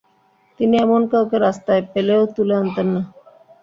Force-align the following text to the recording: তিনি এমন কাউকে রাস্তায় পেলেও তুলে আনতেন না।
তিনি 0.59 0.75
এমন 0.77 1.01
কাউকে 1.11 1.37
রাস্তায় 1.39 1.83
পেলেও 1.93 2.21
তুলে 2.35 2.53
আনতেন 2.61 2.87
না। 2.93 3.01